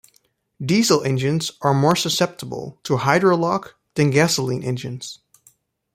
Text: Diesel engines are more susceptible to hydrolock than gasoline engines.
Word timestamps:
Diesel 0.59 1.03
engines 1.03 1.51
are 1.61 1.75
more 1.75 1.95
susceptible 1.95 2.79
to 2.81 2.97
hydrolock 2.97 3.73
than 3.93 4.09
gasoline 4.09 4.63
engines. 4.63 5.19